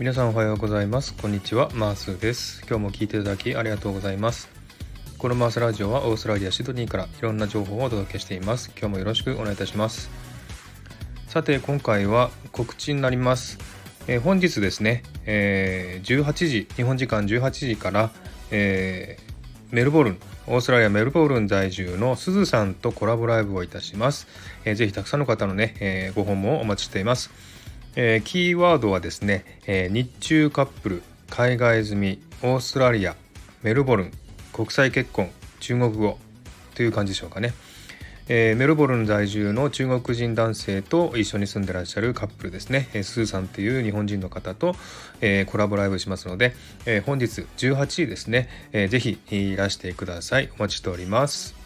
[0.00, 1.12] 皆さんおはようございます。
[1.12, 1.68] こんにちは。
[1.74, 2.62] マースです。
[2.66, 4.48] 今日も聞いていただきありがとうございます。
[5.18, 8.70] このマースラジオはオーストラリアシドニーからいろんな情報をお届けしています。
[8.78, 10.08] 今日もよろしくお願いいたします。
[11.28, 13.58] さて今回は告知になります、
[14.08, 18.10] えー、本日ですね、えー、18時日本時間18時から、
[18.50, 24.26] えー、メルボルンオーストラリアメルボルン在住のすずさんとコラボライブをいたします、
[24.64, 27.30] えー、ぜひたくさんの方のね、えー、ご訪問をお待ちしています。
[27.96, 33.16] えー、キーワードはですね、えー、日中カップル海外済みオーストラリア
[33.62, 34.12] メルボルン
[34.52, 36.18] 国際結婚中国語
[36.74, 37.52] という感じでしょうかね、
[38.28, 44.74] えー、メルボルン在住の中国人男性と一緒に住んでらっしゃるカップルですね、えー、スーさんという日本人の方と、
[45.20, 46.54] えー、コラボライブしますので、
[46.86, 50.48] え、本日18時ですね、えー、ぜひいらしてください。
[50.58, 51.59] お待ちしております。